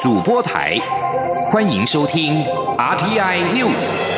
[0.00, 0.78] 主播台，
[1.52, 2.42] 欢迎收听
[2.78, 4.09] RTI News。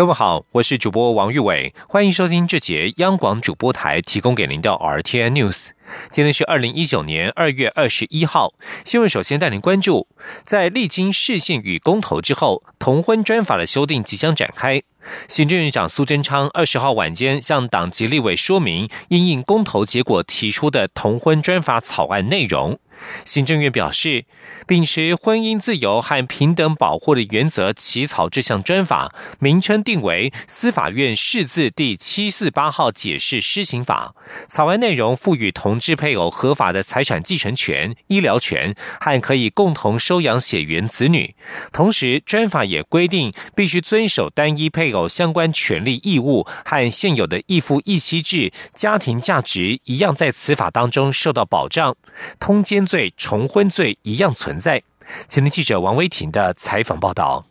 [0.00, 5.72] 各位好，我是主播王玉伟，欢迎收听这节央广主播台提供给您的 RTN News。
[6.10, 8.54] 今天是二零一九年二月二十一号，
[8.86, 10.08] 新闻首先带您关注，
[10.42, 14.82] 在历经市县与公投之后，同婚专法的修订即将展开。
[15.28, 22.78] 行政院长苏贞昌二十号晚间向党籍立委说明，因应公投结果提出的同婚专法草案内容。
[23.24, 24.24] 行政院表示，
[24.66, 29.08] 秉持婚姻自由和平等保护的原则起草这项专法，
[29.38, 34.14] 名称定为《司法院释字第七四八号解释施行法》。
[34.48, 41.34] 草案内容赋予同志配偶合法的财产继承权、医疗权和可以共同收养血缘子女。
[41.72, 51.96] 同时，专法也规定必须遵守单一配偶相关权利义务，和现有的一夫一妻制、家庭价值一样，在此法当中受到保障。
[52.38, 54.82] 通奸罪、重婚罪一样存在。
[55.28, 57.44] 前天记者王威婷的采访报道。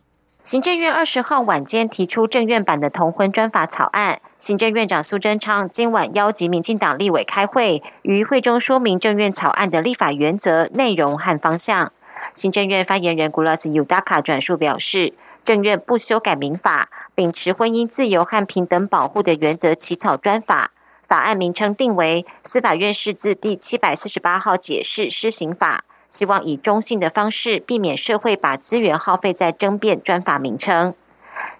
[0.44, 11.90] 行政院二十号晚间提出政院版的同婚专法草案，行政院长苏贞昌今晚邀集民进党立委开会，于会中说明政院草案的立法原则、内容和方向。
[12.34, 20.72] 行政院发言人古拉斯尤达卡转述表示，政院不修改民法，秉持婚姻自由和平等保护的原则起草专法，
[21.10, 25.82] 法案名称定为《司法院释字第七百四十八号解释施行法》。
[26.08, 30.94] 希望以中性的方式，避免社会把资源耗费在争辩专法名称。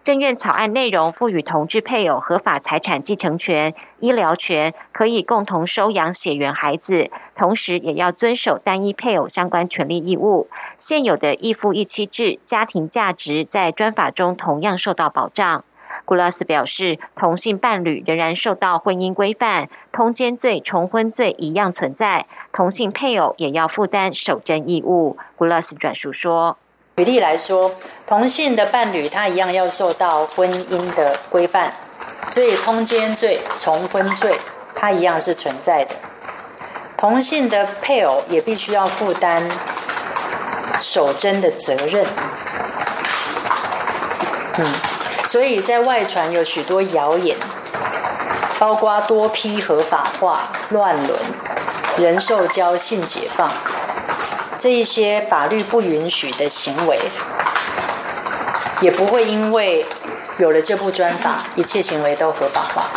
[0.04, 10.48] 政院草案内容赋予同志配偶合法财产继承权、医疗权，可以共同收养血缘孩子，同时也要遵守单一配偶相关权利义务。
[10.78, 15.64] 现有的一夫一妻制、家庭价值在专法中同样受到保障。
[16.10, 25.16] 古拉斯表示，同性伴侣仍然受到婚姻规范，通奸罪、重婚罪一样存在，同性配偶也要负担守贞义务。
[25.36, 26.56] 古拉斯转述说
[26.98, 27.70] ：“举例来说，
[28.08, 31.72] 同性的伴侣他一样要受到婚姻的规范，
[32.28, 34.36] 所以通奸罪、重婚罪
[34.74, 35.94] 他一样是存在的。
[36.98, 39.48] 同性的配偶也必须要负担
[40.80, 42.04] 守贞的责任。”
[44.58, 44.89] 嗯。
[45.30, 47.36] 所以在外传有许多谣言，
[48.58, 51.16] 包括多批合法化、乱伦、
[51.98, 53.48] 人兽交、性解放
[54.58, 56.98] 这一些法律不允许的行为，
[58.80, 59.86] 也不会因为
[60.38, 62.90] 有了这部专法，一切行为都合法化。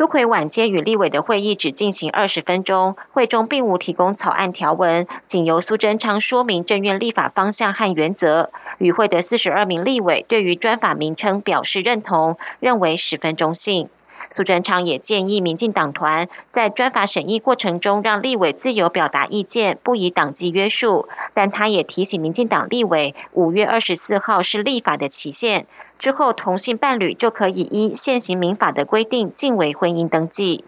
[0.00, 8.48] 苏奎晚间与立委的会议只进行二十分钟，会中并无提供草案条文，仅由苏贞昌说明政院立法方向和原则。
[8.78, 13.90] 与会的四十二名立委对于专法名称表示认同，认为十分中性。
[14.30, 21.08] 苏贞昌也建议民进党团在专法审议过程中，让立委自由表达意见，不以党纪约束。
[21.34, 25.66] 但他也提醒民进党立委，五月二十四号是立法的期限，
[25.98, 30.64] 之后同性伴侣就可以依现行民法的规定，进为婚姻登记。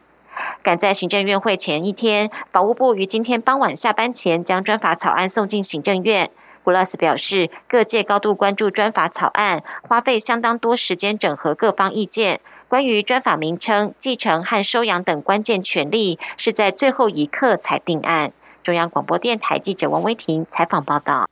[0.62, 6.30] 赶在行政院会前一天，法务部于今天傍晚下班前将专法草案送进行政院。
[6.64, 12.40] 古拉斯表示，各界高度关注专法草案，花费相当多时间整合各方意见。
[12.72, 18.32] 关于专法名称、继承和收养等关键权利，是在最后一刻才定案。
[18.62, 21.28] 中央广播电台记者王威婷采访报道。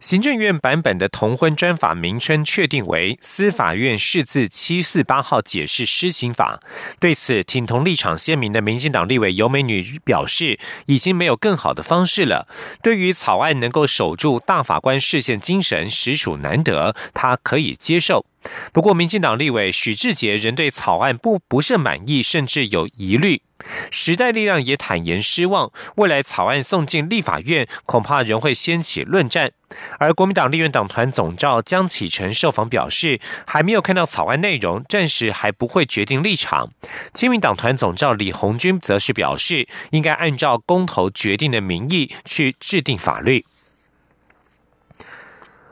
[0.00, 6.58] 行政院版本的同婚专法名称确定为《司法院释字七四八号解释施行法》。
[6.98, 12.48] 对此，挺同立场鲜明的民进党立委尤美女表示，已经没有更好的方式了。
[12.82, 18.24] 对于草案能够守住大法官视线精神，实属难得，她可以接受。
[18.72, 23.42] 不过，民进党立委许志杰仍对草案不不甚满意，甚至有疑虑。
[23.90, 29.52] 时代力量也坦言失望，未来草案送进立法院，恐怕仍会掀起论战。
[29.98, 36.70] 而国民党立院党团总召江启臣受访表示，还没有看到草案内容，暂时还不会决定立场。
[37.14, 43.44] 亲民党团总召李红军则是表示，应该按照公投决定的民意去制定法律。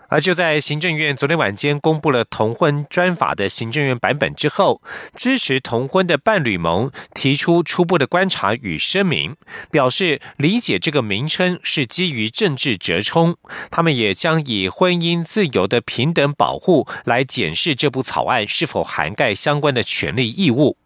[0.09, 4.81] 而就在行政院昨天晚间公布了同婚专法的行政院版本之后，
[5.15, 9.37] 支持同婚的伴侣盟提出初步的观察与声明，
[9.71, 13.37] 表示理解这个名称是基于政治折冲，
[13.71, 20.79] 他们也将以婚姻自由的平等保护来检视这部草案是否涵盖相关的权利义务。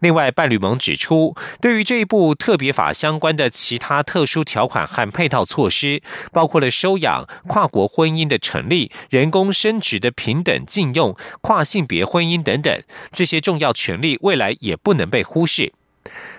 [0.00, 6.00] 另外，伴侣盟指出，对于这一部特别法相关的其他特殊条款和配套措施，
[6.32, 15.72] 包括了收养、跨国婚姻的成立、人工生殖的平等禁用、跨性别婚姻等等，这些重要权利未来也不能被忽视。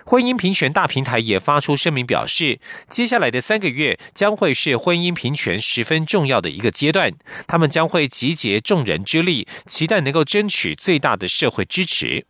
[0.05, 7.13] 婚姻平权大平台也发出声明表示，接下来的三个月将会是婚姻平权十分重要的一个阶段，
[7.45, 12.25] 他们将会集结众人之力，期待能够争取最大的社会支持。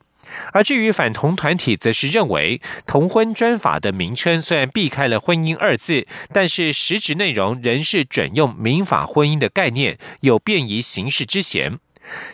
[0.54, 11.80] 而至于反同团体，则是认为同婚专法的名称虽然避开了“婚姻”二字，但是实质内容仍是准用民法婚姻的概念，有便宜行事之嫌。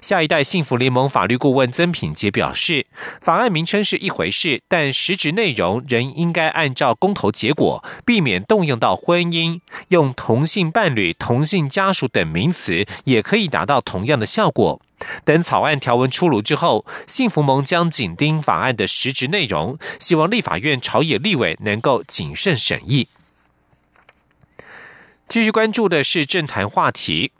[0.02, 2.86] 下一代幸福联盟法律顾问曾品杰表示，
[3.22, 14.82] 法案名称是一回事，但实质内容仍应该按照公投结果，避免动用到婚姻，用同性伴侣、同性家属等名词，也可以达到同样的效果。
[15.24, 23.08] 等草案条文出炉之后，幸福盟将紧盯法案的实质内容，希望立法院朝野立委能够谨慎审议。
[25.28, 27.32] 继续关注的是政坛话题。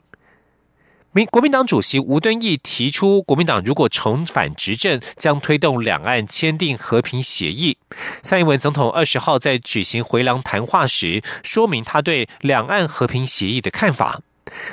[1.16, 7.78] 民国民党主席吴敦义提出，国民党如果重返执政，将推动两岸签订和平协议。
[8.20, 14.20] 蔡英文总统二十号在举行回廊谈话时，说明他对两岸和平协议的看法。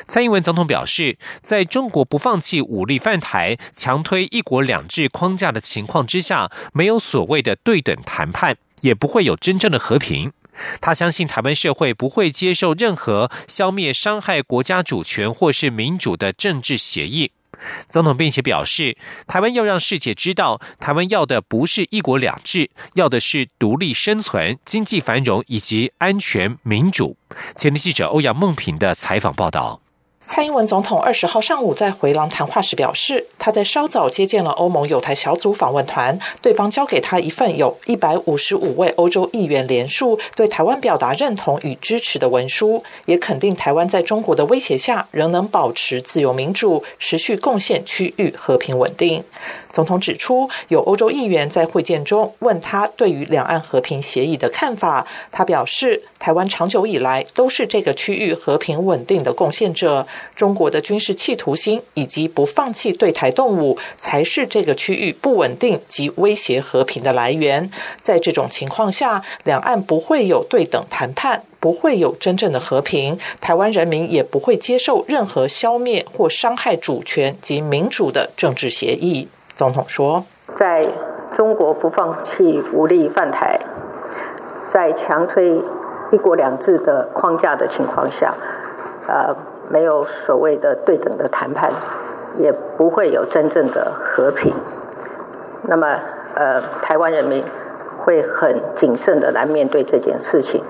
[0.05, 10.33] 蔡英文总统表示，在中国不放弃武力犯台、强推一国两制框架的情况之下，没有所谓的对等谈判，也不会有真正的和平。
[10.81, 17.31] 他相信台湾社会不会接受任何消灭、伤害国家主权或是民主的政治协议。
[17.87, 18.97] 总统并且表示，
[19.27, 27.15] 台湾要让世界知道，台湾要的不是一国两制，要的是独立生存、经济繁荣以及安全民主。
[27.55, 29.82] 前天记者欧阳梦平的采访报道。
[30.25, 49.23] 蔡英文总统二十号上午在回廊谈话时表示，他在稍早接见了欧盟友台小组访问团，对方交给他一份有一百五十五位欧洲议员联署对台湾表达认同与支持的文书，也肯定台湾在中国的威胁下仍能保持自由民主，持续贡献区域和平稳定。
[49.71, 60.07] 总统指出，有欧洲议员在会见中问他对于两岸和平协议的看法，他表示，台湾长久以来都是这个区域和平稳定的贡献者。
[60.35, 67.69] 中国的军事企图心以及不放弃对台动武，才是这个区域不稳定及威胁和平的来源。
[68.01, 73.17] 在这种情况下，两岸不会有对等谈判，不会有真正的和平。
[73.39, 79.27] 台湾人民也不会接受任何消灭或伤害主权及民主的政治协议。
[79.55, 80.25] 总统说
[80.55, 80.83] ：“在
[81.33, 83.59] 中国不放弃武力犯台，
[84.67, 85.61] 在强推
[86.11, 88.35] 一国两制的框架的情况下，
[89.07, 89.35] 呃。”
[89.73, 91.71] 没有所谓的对等的谈判，
[92.37, 94.53] 也不会有真正的和平。
[95.63, 95.97] 那么，
[96.35, 97.43] 呃，台湾人民
[97.97, 100.63] 会很谨慎的来面对这件事情。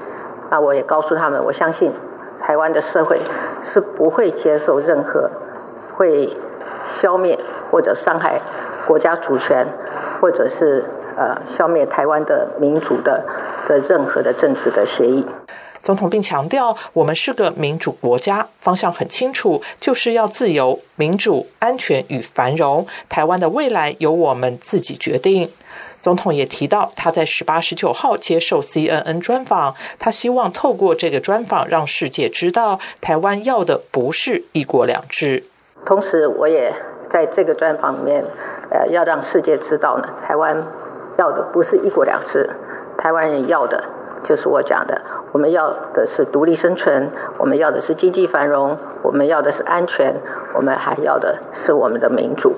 [0.50, 1.92] 那我也告诉他们，我相信
[2.40, 3.20] 台湾的社会
[3.62, 5.30] 是不会接受任何
[5.98, 6.30] 会
[6.88, 7.38] 消灭
[7.70, 8.40] 或者伤害
[8.88, 9.68] 国家主权，
[10.22, 10.86] 或者是
[11.18, 13.26] 呃消灭台湾的民主的
[13.68, 15.28] 的任何的政治的协议。
[15.84, 22.88] 总统并强调，我们是个民主国家，方向很清楚，就是要自由、民主、安全与繁荣。
[23.10, 25.52] 台湾的未来由我们自己决定。
[26.00, 35.44] 总统也提到，他在十八、十九号接受 CNN 专访，他希望透过这个专访，让世界知道，台湾要的不是一国两制。
[35.86, 36.74] 同时，我也
[37.10, 38.24] 在这个专访里面，
[38.72, 40.66] 呃，要让世界知道呢，台湾
[41.18, 42.50] 要的不是一国两制，
[42.98, 43.84] 台湾人要的。
[44.24, 45.02] 就是我讲的，
[45.32, 50.16] 我们要的是独立生存，我们要的是经济繁荣，我们要的是安全，
[50.56, 52.56] 我们还要的是我们的民主。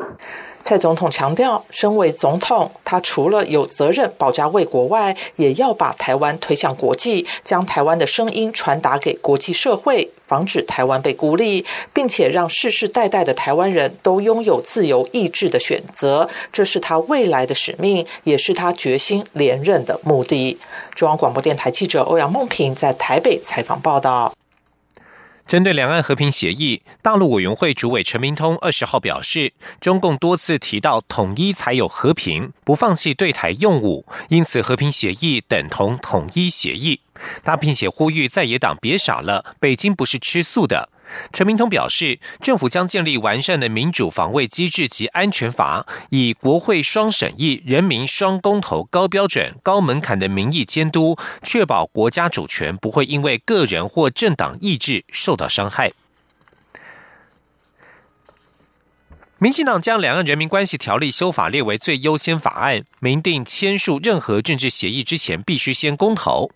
[0.66, 16.28] 蔡总统强调，身为总统，他除了有责任保家卫国外，也要把台湾推向国际，将台湾的声音传达给国际社会，防止台湾被孤立，并且让世世代代的台湾人都拥有自由意志的选择。
[16.52, 20.58] 这是他未来的使命，也是他决心连任的目的。
[20.96, 24.34] 中央广播电台记者欧阳梦平在台北采访报道。
[25.46, 37.02] 针对两岸和平协议，大陆委员会主委陈明通二十号表示，中共多次提到统一才有和平，不放弃对台用武，因此和平协议等同统一协议。
[37.44, 40.90] 他并且呼吁在野党别傻了，北京不是吃素的。
[41.32, 55.92] 陈明通表示，政府将建立完善的民主防卫机制及安全法，以国会双审议、人民双公投高标准、高门槛的民意监督，确保国家主权不会因为个人或政党意志受到伤害。
[59.38, 66.50] 民进党将《两岸人民关系条例》修法列为最优先法案，明定签署任何政治协议之前必须先公投。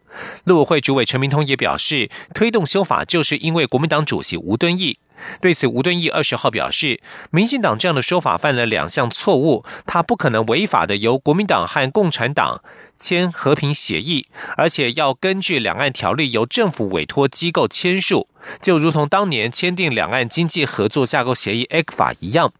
[0.45, 4.99] 陆委会主委陈明通也表示，推动修法就是因为国民党主席吴敦义。
[5.41, 12.63] 对此，吴敦义二十号表示，民进党这样的说法犯了两项错误，他不可能违法的由国民党和共产党
[12.97, 14.25] 签和平协议，
[14.55, 18.29] 而且要根据两岸条例由政府委托机构签署，
[18.61, 22.53] 就如同当年签订两岸经济合作架构协议 （ECFA） 一样。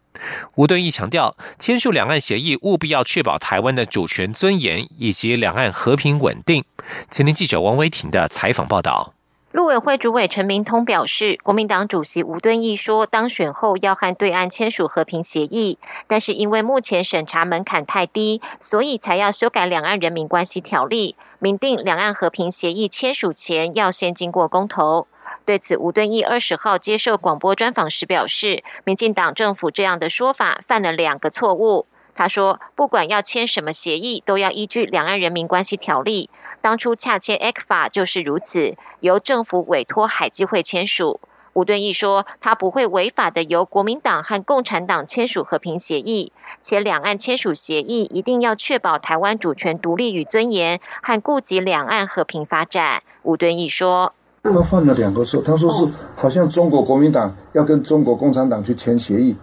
[0.56, 6.62] 吴敦义强调，签署两岸协议务必要确保台湾的主权尊严以及两岸和平稳定。
[7.08, 9.14] 前天记者王维婷的采访报道。
[9.50, 25.06] 陆委会主委陈明通表示，国民党主席吴敦义说，当选后要和对岸签署和平协议，但是因为目前审查门槛太低，所以才要修改两岸人民关系条例，明定两岸和平协议签署前要先经过公投。
[25.46, 31.86] 对此，吴敦义二十号接受广播专访时表示，民进党政府这样的说法犯了两个错误。
[32.12, 36.28] 他说，不管要签什么协议，都要依据两岸人民关系条例。
[36.62, 41.20] 当初洽签 ECFA 就是如此，由政府委托海基会签署。
[41.52, 53.02] 吴敦义说，他不会违法的由国民党和共产党签署和平协议，且两岸签署协议一定要确保台湾主权独立与尊严，和顾及两岸和平发展。
[53.22, 54.12] 吴敦义说，
[54.44, 59.34] 他犯了两个错，他说是好像中国国民党要跟中国共产党去签协议，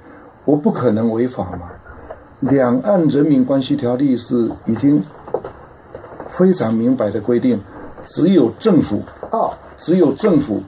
[0.46, 1.72] 我不可能违法嘛。
[2.40, 5.04] 两岸人民关系条例是已经。
[6.38, 7.60] 非常明白的规定，
[8.06, 9.01] 只有政府
[9.32, 10.62] 哦，只有政府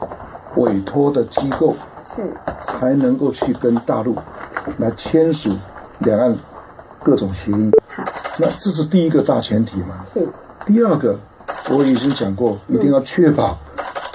[0.56, 1.76] 委托的机构
[2.16, 2.24] 是
[2.64, 4.16] 才能够去跟大陆
[4.80, 5.52] 来签署
[6.00, 6.36] 两岸
[7.04, 7.72] 各种协议。
[7.88, 8.04] 好，
[8.40, 10.04] 那这是第一个大前提嘛？
[10.12, 10.28] 是。
[10.66, 11.18] 第二个，
[11.72, 13.58] 我已经讲过，一定要确保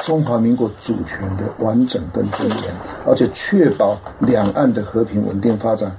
[0.05, 2.75] 中华民国主权的完整跟尊严，
[3.07, 5.97] 而且确保两岸的和平稳定发展。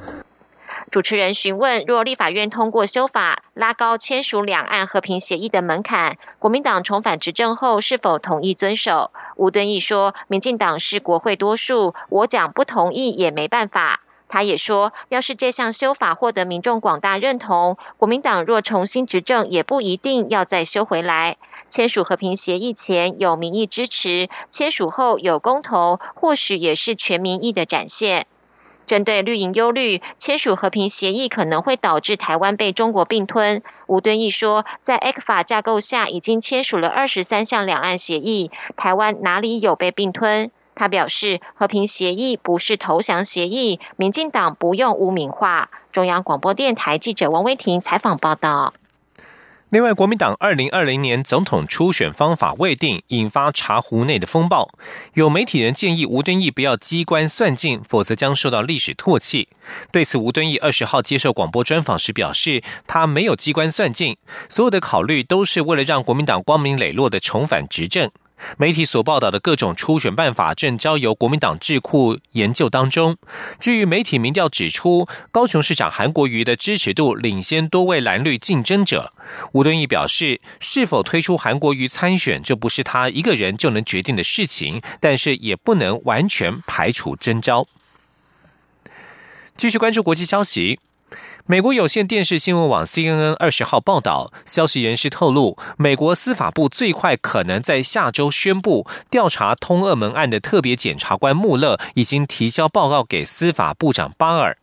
[0.95, 9.11] 主持人询问：若立法院通过修法，拉高签署两岸和平协议的门槛，国民党重返执政后是否同意遵守？
[9.35, 21.35] 吴敦义说：“民进党是国会多数，我讲不同意也没办法。”他也说：“要是这项修法获得民众广大认同，国民党若重新执政，也不一定要再修回来。
[21.67, 28.27] 签署和平协议前有民意支持，签署后有公投，或许也是全民意的展现。”
[28.85, 33.61] 针对绿营忧虑，签署和平协议可能会导致台湾被中国并吞。
[33.87, 40.51] 吴敦义说，在 ECFA 架构下，已经签署了二十三项两岸协议，台湾哪里有被并吞？
[40.75, 45.69] 他表示，和平协议不是投降协议，民进党不用污名化。
[45.91, 48.73] 中央广播电台记者王威婷采访报道。
[49.75, 54.69] 另外，国民党二零二零年总统初选方法未定，引发茶壶内的风暴。
[55.15, 59.49] 有媒体人建议吴敦义不要机关算尽，否则将受到历史唾弃。
[59.91, 64.15] 对此，吴敦义二十号接受广播专访时表示，他没有机关算尽，
[64.47, 68.09] 所有的考虑都是为了让国民党光明磊落的重返执政。
[68.57, 73.17] 媒体所报道的各种初选办法正交由国民党智库研究当中。
[73.59, 79.13] 至于媒体民调指出，高雄市长韩国瑜的支持度领先多位蓝绿竞争者，
[79.53, 87.67] 吴敦义表示，是否推出韩国瑜参选，这不是他一个人就能决定的事情，但是也不能完全排除征召。
[89.57, 90.79] 继续关注国际消息。
[91.47, 104.57] 美国有线电视新闻网 CNN 二十号报道，消息人士透露，美国司法部最快可能在下周宣布，调查通俄门案的特别检察官穆勒已经提交报告给司法部长巴尔。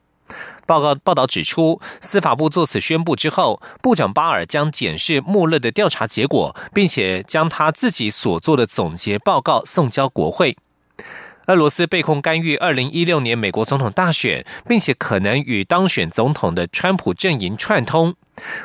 [0.66, 10.56] 报告报道指出，司法部作此宣布之后，部长巴尔将检视穆勒的调查结果，并且将他自己所做的总结报告送交国会。
[11.46, 18.14] 俄罗斯被控干预二零一六年美国总统大选，并且可能与当选总统的川普阵营串通。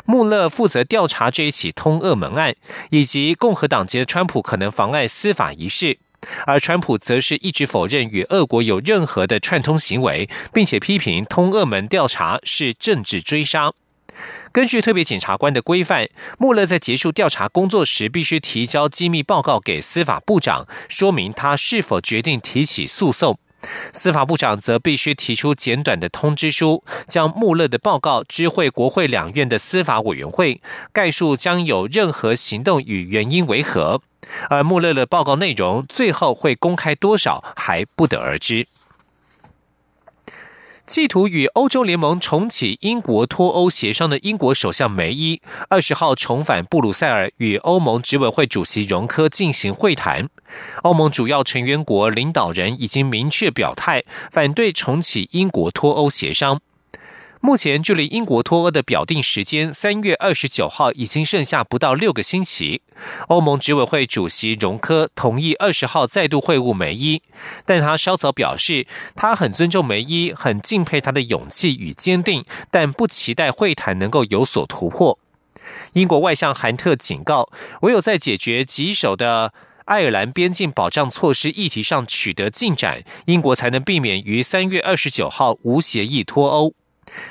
[0.06, 2.56] 穆勒负责调查这一起通俄门案，
[2.92, 5.98] 以及共和党籍的川普可能妨碍司法仪式，
[6.46, 13.74] 而川普则是一直否认与俄国有任何的串通行为，并且批评通俄门调查是政治追杀。
[14.58, 16.10] 根据特别检察官的规范，
[16.40, 23.38] 穆勒在结束调查工作时，必须提交机密报告给司法部长，说明他是否决定提起诉讼。
[23.94, 30.60] 司法部长则必须提出简短的通知书，将穆勒的报告知会国会两院的司法委员会，
[30.92, 34.02] 概述将有任何行动与原因为何。
[34.50, 38.68] 而穆勒的报告内容最后会公开多少，还不得而知。
[40.88, 50.30] 企图与欧洲联盟重启英国脱欧协商的英国首相梅伊，二十号重返布鲁塞尔，与欧盟执委会主席容科进行会谈。
[50.84, 56.62] 欧盟主要成员国领导人已经明确表态，反对重启英国脱欧协商。
[57.40, 62.82] 目前距离英国脱欧的表定时间三月二十九号已经剩下不到六个星期。
[63.28, 67.22] 欧盟执委会主席容科同意二十号再度会晤梅伊，
[67.66, 75.20] 但他稍早表示，他很尊重梅伊，很敬佩他的勇气与坚定，但不期待会谈能够有所突破。
[75.94, 77.50] 英国外相韩特警告，
[77.82, 79.54] 唯有在解决棘手的
[79.86, 86.74] 爱尔兰边境保障措施议题上取得进展，英国才能避免于三月二十九号无协议脱欧。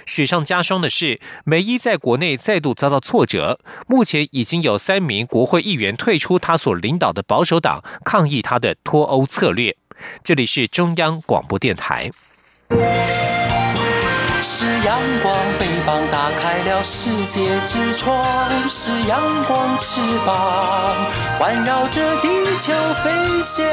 [0.07, 3.59] 雪上加霜的是，梅伊在国内再度遭到挫折。
[3.87, 9.77] 目前已经有三名国会议员退出他所领导的保守党，抗议他的脱欧策略。
[10.23, 12.11] 这里是中央广播电台。
[14.43, 18.23] 是阳光，翅膀打开了世界之窗；
[18.69, 20.95] 是阳光，翅膀
[21.39, 22.29] 环绕着地
[22.61, 23.67] 球飞翔。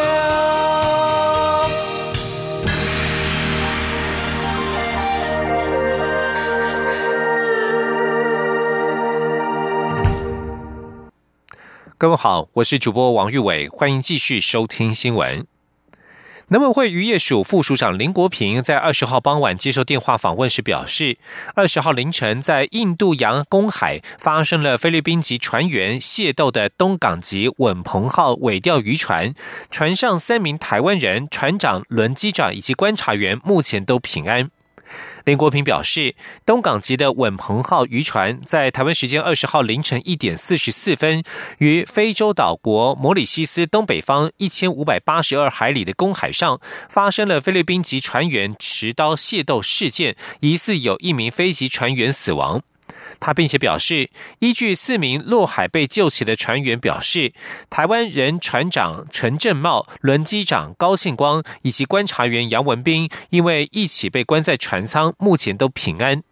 [12.03, 15.47] 各位好，我是主播王玉伟，欢迎继续收听新闻。
[16.49, 21.17] 农委会渔业署副署长林国平在二十号傍晚接受电话访问时表示，
[21.55, 29.33] 二十号凌晨在印度洋公海发生了菲律宾籍船员械斗的东港籍稳鹏号尾钓渔船，
[29.71, 34.51] 船上三名台湾人，船长、轮机长以及观察员目前都平安。
[35.25, 41.23] 林国平表示，东港籍的稳鹏号渔船在台湾时间二十号凌晨一点四十四分，
[41.59, 46.59] 于非洲岛国摩里西斯东北方一千五百八十二海里的公海上，
[46.89, 52.61] 发生了菲律宾籍船员持刀械斗事件，疑似有一名飞机船员死亡。
[53.19, 54.09] 他并且表示，
[54.39, 57.33] 依据四名落海被救起的船员表示，
[57.69, 66.23] 台湾人船长陈正茂、轮机长高信光以及观察员杨文斌，因为一起被关在船舱，目前都平安。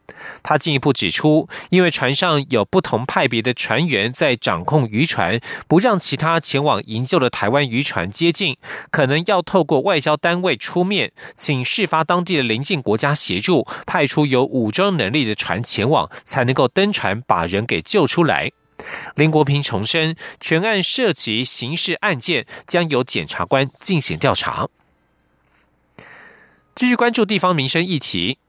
[0.43, 8.57] 他进一步指出，因为船上有不同派别的船员在掌控渔船，不让其他前往营救的台湾渔船接近，
[8.89, 18.51] 可能要透过外交单位出面，请事发当地的邻近国家协助，派出有武装能力的船前往，才能够登船把人给救出来。
[19.15, 24.67] 林国平重申，全案涉及刑事案件，将由检察官进行调查。
[26.73, 28.39] 继续关注地方民生议题。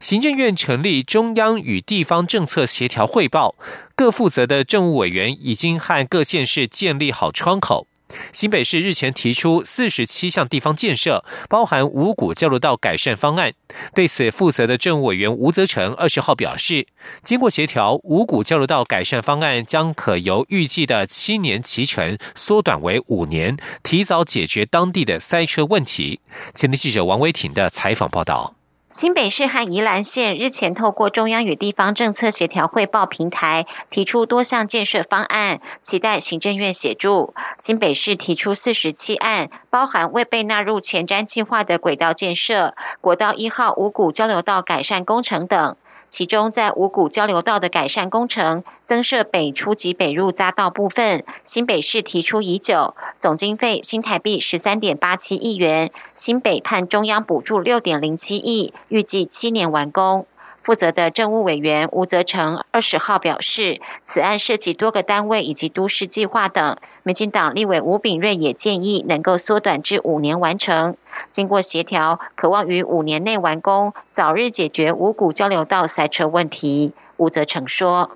[0.00, 3.54] 行政院成立中央与地方政策协调汇报，
[3.94, 7.86] 各负责的政务委员已经和各县市建立好窗口。
[8.32, 13.52] 新北市日前提出四十七项地方建设，包含五股交流道改善方案。
[13.94, 16.86] 对此，负责的政务委员吴泽成二十号表示，
[17.22, 26.20] 经过协调，五股交流道改善方案将可由预计的七年期成，缩短为五年，提早解决当地的塞车问题。
[26.54, 28.55] 前天记者王维挺的采访报道。
[28.96, 37.34] 新北市和宜兰县日前透过中央与地方政策协调汇报平台，提出多项建设方案，期待行政院协助。
[37.58, 45.76] 新北市提出四十七案，包含未被纳入前瞻计划的轨道建设、国道一号五股交流道改善工程等。
[46.08, 60.26] 其中，在五股交流道的改善工程、增设北初级北入匝道部分，新北市提出已久，总经费新台币十三点八七亿元，新北盼中央补助六点零七亿，预计七年完工。
[60.66, 66.76] 负责的政务委员吴泽成二十号表示，此案涉及多个单位以及都市计划等。
[67.04, 70.96] 民进党立委吴炳瑞也建议能够缩短至五年完成。
[71.30, 76.92] 经过协调，渴望于五年内完工，早日解决五股交流道塞车问题。
[77.16, 78.10] 吴泽成说：“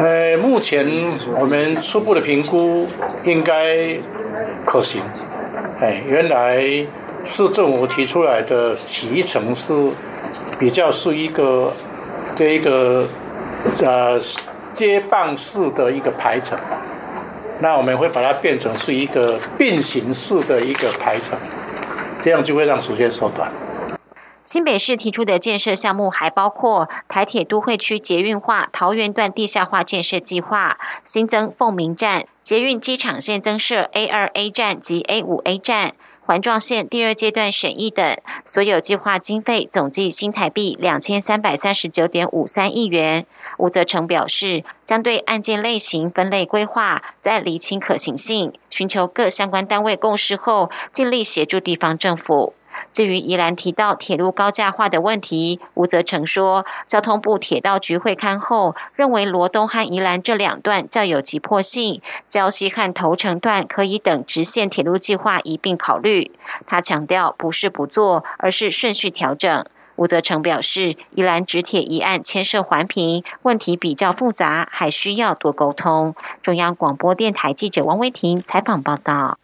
[0.00, 0.84] 呃，目前
[1.38, 2.88] 我们初步的评估
[3.22, 3.96] 应该
[4.66, 5.00] 可行。
[5.80, 6.84] 哎，原来
[7.24, 9.72] 市政府提出来的提成是。”
[10.60, 11.72] 比较是一个
[12.36, 13.08] 这一个
[13.82, 14.20] 呃
[14.72, 16.56] 接棒式的一个排程，
[17.60, 21.36] 那我们会把它变成是一个并行式的一个排程，
[22.22, 23.50] 这样就会让时间缩短。
[24.44, 35.94] 新北市提出的建设项目还包括台铁都会区捷运化桃园段地下化建设计划，新增凤鸣站、捷运机场线增设 A 二 A 站及 A 五 A 站。
[36.24, 43.26] 环状线第二阶段审议等，所有计划经费总计新台币两千三百三十九点五三亿元。
[43.58, 52.54] 吴泽成表示，将对案件类型分类规划，在厘清可行性，寻求各相关单位共识后，尽力协助地方政府。
[52.92, 66.30] 至于宜兰提到铁路高架化的问题，吴泽成说，交通部铁道局会勘后认为罗东和宜兰这两段较有急迫性，礁溪和头城段可以等直线铁路计划一并考虑。
[66.66, 69.64] 他强调，不是不做，而是顺序调整。
[69.96, 76.14] 吴泽成表示，宜兰直铁一案牵涉环评，问题比较复杂，还需要多沟通。
[76.40, 79.38] 中央广播电台记者王维婷采访报道。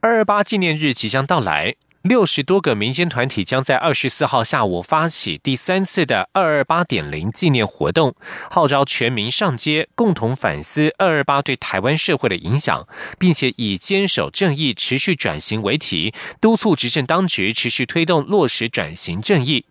[0.00, 1.74] 二二八纪念日即将到来。
[2.04, 8.14] 六十多个民间团体将在二十四号下午发起第三次的“二二八点零”纪念活动，
[8.50, 12.86] 号召全民上街，共同反思“二二八”对台湾社会的影响，
[13.18, 16.12] 并且以坚守正义、持续转型为题，
[16.42, 19.64] 督促执政当局持续推动落实转型正义。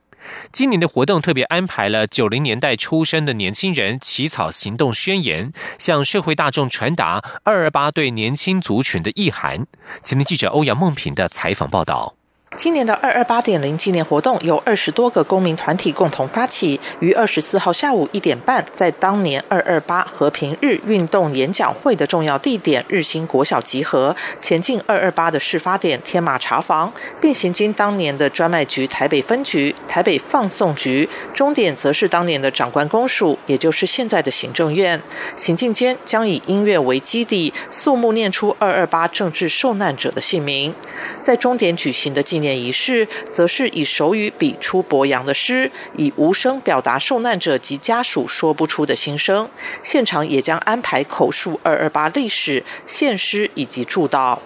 [0.51, 9.67] 今年的活动特别安排了九零年代出生的年轻人起草行动宣言，向社会大众传达“二二八”对年轻族群的意涵。
[10.01, 12.15] 今天记者欧阳梦平的采访报道。
[12.55, 35.01] 今年的二二八点零纪念活动由二十多个公民团体共同发起，于二十四号下午一点半，在当年二二八和平日运动演讲会的重要地点日新国小集合，前进二二八的事发点天马茶房，并行经当年的专卖局台北分局、台北放送局，终点则是当年的长官公署，也就是现在的行政院。
[35.35, 40.73] 行进间将以音乐为基底，肃穆念出二二八政治受难者的姓名。
[41.21, 49.49] 在终点举行的纪念仪式，则是以手语比出博洋的诗，以无声表达受难者及家属说不出的心声。
[49.81, 54.37] 现场也将安排口述二二八历史、献诗以及祝祷。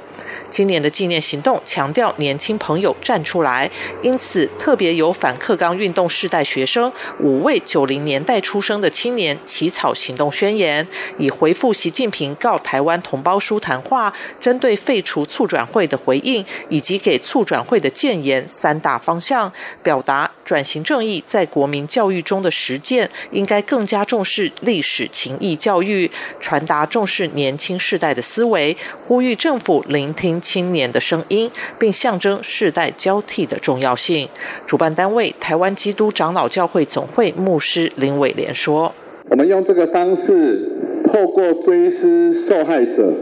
[0.49, 3.69] 今年的纪念行动强调年轻朋友站出来，
[4.01, 19.51] 因此特别由反克刚运动世代学生五位九零年代出生的青年起草行动宣言，以回复习近平告台湾同胞书谈话、针对废除促转会的回应，以及给促转会的建言三大方向，
[19.83, 30.36] 表达转型正义在国民教育中的实践应该更加重视历史情谊教育，传达重视年轻世代的思维，呼吁政府聆听。
[30.41, 34.27] 青年的声音，并象征世代交替的重要性。
[34.65, 38.93] 主办单位台湾基督长老教会总会牧师林伟莲说
[39.29, 40.71] ：“我们用这个方式，
[41.05, 43.13] 透过追思受害者，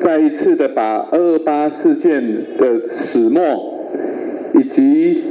[0.00, 3.88] 再一次的把二八事件的始末，
[4.54, 5.24] 以及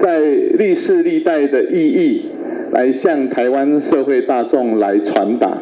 [0.00, 2.26] 在历世历代的意义，
[2.72, 5.58] 来向台湾社会大众来传达。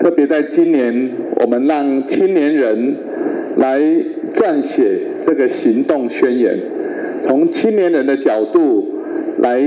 [0.00, 2.96] 特别在今年，我们让青年人。”
[3.56, 3.80] 来
[4.34, 6.58] 撰写这个行动宣言，
[7.24, 8.86] 从青年人的角度
[9.38, 9.62] 来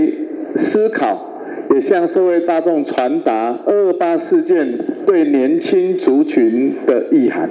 [0.55, 1.39] 思考，
[1.73, 7.49] 也向社会大众传达二二八事件对年轻族群的意涵。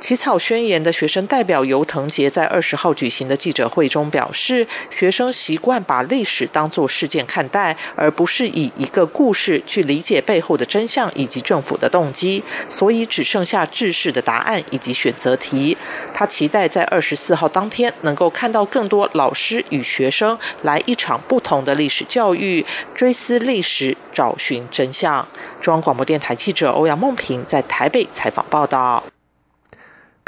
[0.00, 15.76] 起草宣言的学生代表尤腾杰在二十号举行的记者会中表示，学生习惯把历史当作事件看待，而不是以一个故事去理解背后的真相以及政府的动机，所以只剩下制式的答案以及选择题。
[16.14, 25.28] 他期待在二十四号当天能够看到更多老师与学生来一场不同的历史教育，追思历史，找寻真相。
[25.60, 29.04] 中央广播电台记者欧阳梦平在台北采访报道。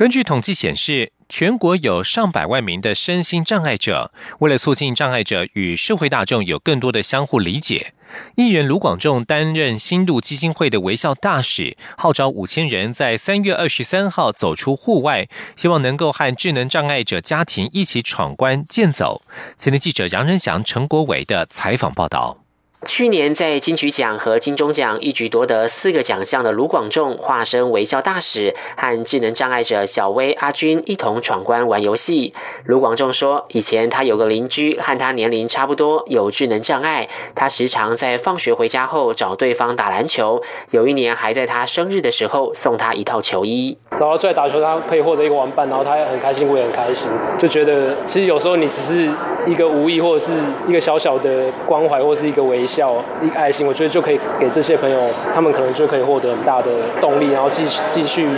[0.03, 4.11] 根据统计显示，全国有上百万名的身心障碍者。
[4.41, 7.95] 为了促进障碍者与社会大众有更多的相互理解，
[8.35, 19.23] 议员卢广仲担任新路基金会的微笑大使，号召五千人在三月二十三号走出户外，希望能够和智能障碍者家庭一起闯关健走。
[19.57, 22.42] 前天记者杨仁祥、陈国伟的采访报道。
[22.85, 32.35] 去年在金曲奖和金钟奖一举夺得四个奖项的卢广仲，化身微笑大使，和智能障碍者小薇、阿军一同闯关玩游戏。
[32.65, 40.43] 卢广仲说，以前他有个邻居和他年龄差不多，有智能障碍，他时常在放学回家后找对方打篮球。
[40.71, 43.79] 有一年还在他生日的时候送他一套球衣。
[43.97, 47.07] 找他出来打球，他可以获得一个玩伴，然后他也很开心，我也很开心，
[47.39, 49.09] 就觉得其实有时候你只是
[49.47, 50.33] 一个无意或者是
[50.67, 52.67] 一个小小的关怀，或是一个微。
[52.67, 52.72] 笑
[53.21, 58.29] 一个爱心，我觉得就可以给这些朋友，他们可能就可以获得很大的动力，然后继继续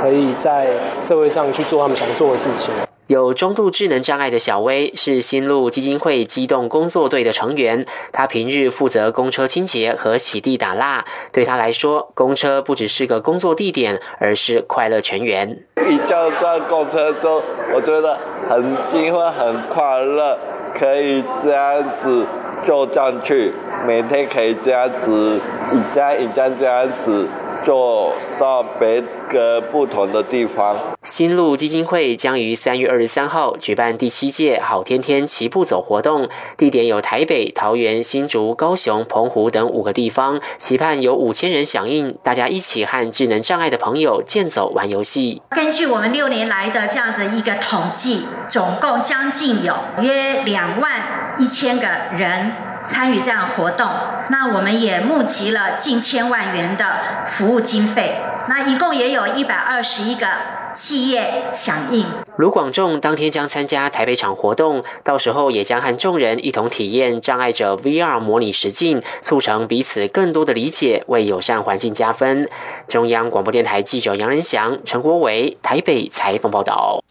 [0.00, 0.68] 可以在
[1.00, 2.70] 社会上去做他们想做的事情。
[3.06, 11.04] 有中度智能障碍的小薇是新路基金会机动工作队的成员，他平日负责公车清洁和洗地打蜡。
[11.32, 15.64] 对他来说，公车不只是个工作地点，而是快乐全员。
[15.88, 17.42] 一叫上公车中，
[17.74, 18.16] 我觉得
[18.48, 20.38] 很兴奋、很快乐，
[20.72, 22.24] 可以这样子
[22.64, 23.52] 坐上去。
[23.86, 25.40] 每天可以这样子，
[25.72, 27.26] 一家一家这样子
[27.64, 30.76] 做到别个不同的地方。
[31.02, 45.40] 新路基金会将于三月二十三号举办第七届好天天齐步走活动，地点有台北、桃园、新竹、高雄、澎湖等五个地方，期盼有五千人响应，大家一起和智能障碍的朋友健走玩游戏。
[45.50, 52.52] 根据我们六年来的这样子一个统计，总共将近有约两万一千个人
[52.84, 53.88] 参与这样活动，
[54.30, 58.16] 那我们也募集了近千万元的服务经费，
[58.48, 60.26] 那一共也有一百二十一个。
[60.72, 62.06] 企业响应。
[62.36, 72.48] 卢广仲当天将参加台北场活动，到时候也将和众人一同体验障碍者 VR 模拟实境，促成彼此更多的理解，为友善环境加分。
[72.86, 77.02] 中央广播电台记者杨仁祥、陈国伟台北采访报道。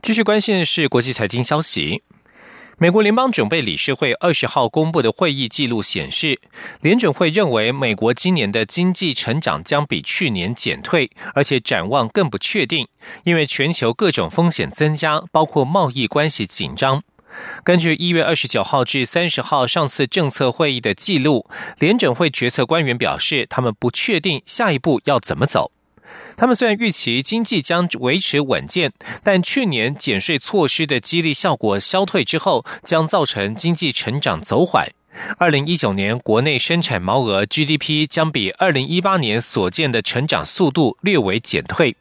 [0.00, 2.02] 继续关心的是国际财经消息。
[2.78, 6.40] 美国联邦准备理事会二十号公布的会议记录显示，
[6.80, 12.88] 联准会认为美国今年的经济成长将比去年减退，而且展望更不确定，
[13.22, 17.02] 因为全球各种风险增加，包括贸易关系紧张。
[17.62, 25.70] 根据一月二十九号至三十号上次政策会议的记录，联准会决策官员表示，他们不确定下一步要怎么走。
[26.36, 28.92] 他们虽然预期经济将维持稳健，
[29.22, 34.88] 但去年减税措施的激励效果消退之后，将造成经济成长走缓。
[35.38, 41.96] 二零一九年国内生产毛额 GDP 将比二零一八年所见的成长速度略为减退。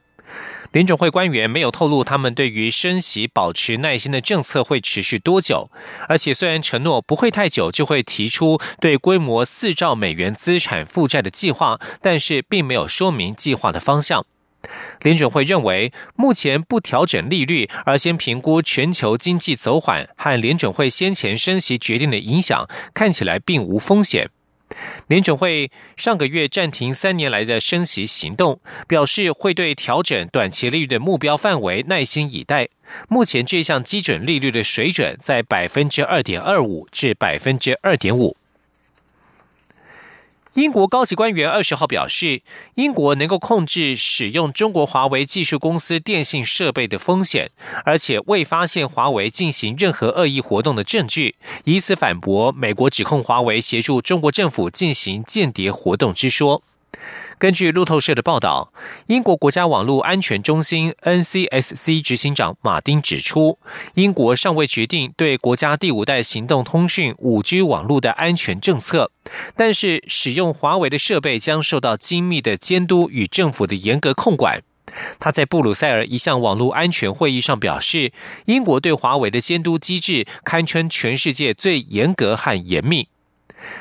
[0.73, 5.69] 联总会官员没有透露他们对于升息保持耐心的政策会持续多久，
[6.09, 14.25] 而且虽然承诺不会太久就会提出对规模四兆美元资产负债的计划，但是并没有说明计划的方向。
[15.01, 24.31] 联准会认为，目前不调整利率，而先评估全球经济走缓和联准会先前升息决定的影响，看起来并无风险。
[25.07, 32.69] 联准会上个月暂停三年来的升息行动，表示会对调整短期利率的目标范围耐心以待。
[33.09, 38.35] 目前这项基准利率的水准在百分之二点二五至百分之二点五。
[40.55, 42.43] 英国高级官员二十号表示，
[42.75, 47.49] 英国能够控制使用中国华为技术公司电信设备的风险，
[47.83, 51.35] 而且未发现华为进行任何恶意活动的证据，
[51.65, 56.61] 以此反驳美国指控华为协助中国政府进行间谍活动之说。
[57.37, 58.71] 根据路透社的报道，
[59.07, 63.57] 英国国家网络安全中心 （NCSC） 执行长马丁指出，
[63.95, 69.11] 英国尚未决定对国家第五代行动通讯 5G 网络的安全政策，
[69.55, 74.61] 但是使用华为的设备将受到精密的监督与政府的严格控管。
[75.19, 78.13] 他在布鲁塞尔一项网络安全会议上表示，
[78.45, 83.07] 英国对华为的监督机制堪称全世界最严格和严密。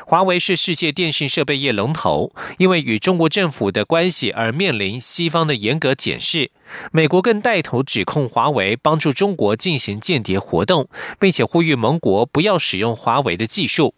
[0.07, 6.51] 华为是世界电信设备业龙头，因为与中国政府的关系而面临西方的严格检视。
[6.91, 13.95] 美国更带头指控华为帮助中国进行间谍活动，并且呼吁盟国不要使用华为的技术。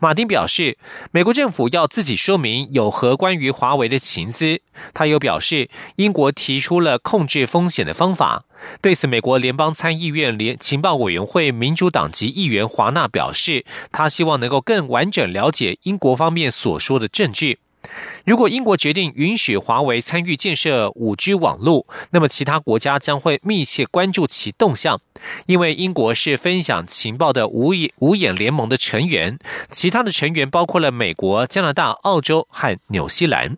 [0.00, 0.78] 马丁表示，
[1.10, 4.60] 美国政府要自己说明有何关于华为的情资。
[4.94, 8.44] 他又表示，英国提出了控制风险的方法。
[8.80, 17.58] 对此，美国联邦参议院联情报委员会民主党籍议员华纳表示，他希望能够更完整了解英国方面所说的证据。
[18.24, 25.00] 如果英国决定允许华为参与建设 5G 网络，那么其他国家将会密切关注其动向，
[25.46, 29.38] 因为英国是分享情报的五眼五眼联盟的成员，
[29.70, 33.56] 其他的成员包括了美国、加拿大、澳洲和纽西兰。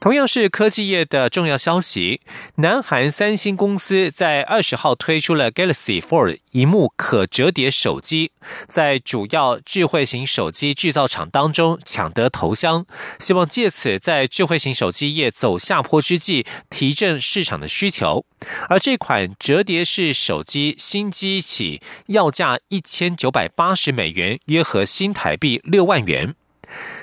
[0.00, 2.22] 同样是科技业的重要消息，
[2.54, 8.32] 南韩三星公司在二十号推出了 Galaxy Fold 一幕可折叠手机，
[8.66, 12.86] 在主要智慧型手机制造厂当中抢得头香，
[13.18, 18.24] 希望借此在智慧型手机业走下坡之际提振市场的需求。
[18.70, 26.34] 而这款折叠式手机新机起要价一千九百八十美元，约合新台币六万元。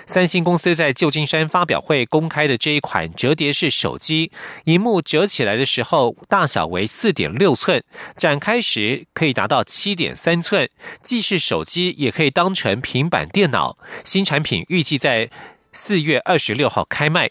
[0.08, 4.32] 三星公司在旧金山发表会公开的这一款折叠式手机，
[4.63, 7.84] 荧幕折起来的时候大小为四点六寸，
[8.15, 10.70] 展开时可以达到七点三寸，
[11.02, 13.78] 既是手机也可以当成平板电脑。
[14.06, 15.30] 新产品预计在
[15.74, 17.30] 四月二十六号开卖。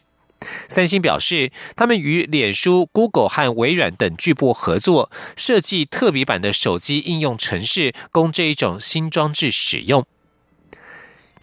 [0.68, 10.06] 三星表示，他们与脸书、Google 和微软等巨擘合作，设计特别版的手机应用程式，供这一种新装置使用。